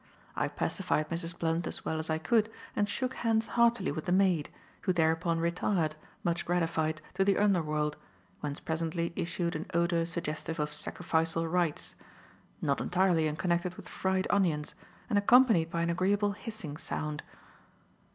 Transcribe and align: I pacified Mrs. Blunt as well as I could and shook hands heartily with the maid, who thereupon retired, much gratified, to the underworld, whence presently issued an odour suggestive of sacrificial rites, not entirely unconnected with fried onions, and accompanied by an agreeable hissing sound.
I 0.35 0.47
pacified 0.47 1.09
Mrs. 1.11 1.37
Blunt 1.37 1.67
as 1.67 1.85
well 1.85 1.99
as 1.99 2.09
I 2.09 2.17
could 2.17 2.49
and 2.75 2.89
shook 2.89 3.13
hands 3.13 3.45
heartily 3.45 3.91
with 3.91 4.05
the 4.05 4.11
maid, 4.11 4.49
who 4.81 4.93
thereupon 4.93 5.39
retired, 5.39 5.95
much 6.23 6.43
gratified, 6.43 7.03
to 7.13 7.23
the 7.23 7.37
underworld, 7.37 7.97
whence 8.39 8.59
presently 8.59 9.13
issued 9.15 9.55
an 9.55 9.67
odour 9.75 10.07
suggestive 10.07 10.59
of 10.59 10.73
sacrificial 10.73 11.47
rites, 11.47 11.93
not 12.63 12.81
entirely 12.81 13.29
unconnected 13.29 13.75
with 13.75 13.87
fried 13.87 14.25
onions, 14.31 14.73
and 15.07 15.19
accompanied 15.19 15.69
by 15.69 15.83
an 15.83 15.91
agreeable 15.91 16.31
hissing 16.31 16.77
sound. 16.77 17.21